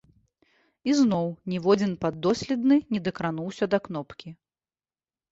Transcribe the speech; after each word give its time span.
І 0.91 0.93
зноў 0.99 1.27
ніводзін 1.51 1.91
паддоследны 2.05 2.77
не 2.95 3.01
дакрануўся 3.09 3.65
да 3.75 3.81
кнопкі. 3.89 4.33